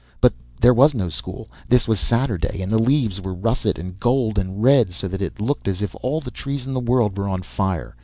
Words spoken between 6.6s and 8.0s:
in the world were on fire.